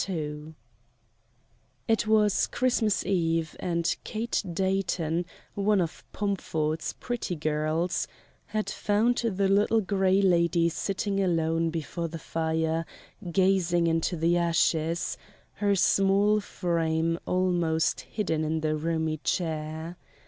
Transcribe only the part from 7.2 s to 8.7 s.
girls, had